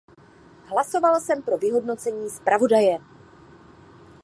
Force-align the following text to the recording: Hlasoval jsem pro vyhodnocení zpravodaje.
Hlasoval 0.67 1.19
jsem 1.19 1.41
pro 1.41 1.57
vyhodnocení 1.57 2.29
zpravodaje. 2.29 2.97